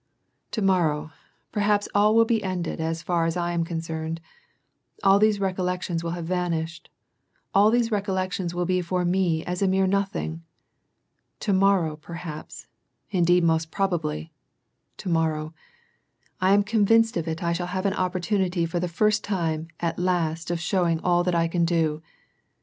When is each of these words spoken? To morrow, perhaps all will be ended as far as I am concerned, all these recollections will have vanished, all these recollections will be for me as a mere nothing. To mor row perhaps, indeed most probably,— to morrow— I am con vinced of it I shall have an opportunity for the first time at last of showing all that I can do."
To 0.49 0.63
morrow, 0.63 1.11
perhaps 1.51 1.87
all 1.93 2.15
will 2.15 2.25
be 2.25 2.41
ended 2.41 2.81
as 2.81 3.03
far 3.03 3.27
as 3.27 3.37
I 3.37 3.51
am 3.51 3.63
concerned, 3.63 4.19
all 5.03 5.19
these 5.19 5.39
recollections 5.39 6.03
will 6.03 6.17
have 6.17 6.25
vanished, 6.25 6.89
all 7.53 7.69
these 7.69 7.91
recollections 7.91 8.55
will 8.55 8.65
be 8.65 8.81
for 8.81 9.05
me 9.05 9.45
as 9.45 9.61
a 9.61 9.67
mere 9.67 9.85
nothing. 9.85 10.41
To 11.41 11.53
mor 11.53 11.83
row 11.83 11.97
perhaps, 11.97 12.65
indeed 13.11 13.43
most 13.43 13.69
probably,— 13.69 14.33
to 14.97 15.07
morrow— 15.09 15.53
I 16.41 16.55
am 16.55 16.63
con 16.63 16.83
vinced 16.83 17.15
of 17.15 17.27
it 17.27 17.43
I 17.43 17.53
shall 17.53 17.67
have 17.67 17.85
an 17.85 17.93
opportunity 17.93 18.65
for 18.65 18.79
the 18.79 18.87
first 18.87 19.23
time 19.23 19.67
at 19.79 19.99
last 19.99 20.49
of 20.49 20.59
showing 20.59 20.99
all 21.01 21.23
that 21.25 21.35
I 21.35 21.47
can 21.47 21.63
do." 21.63 22.01